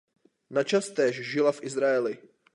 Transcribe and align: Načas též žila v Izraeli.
Načas 0.49 0.89
též 0.89 1.15
žila 1.31 1.51
v 1.51 1.63
Izraeli. 1.63 2.17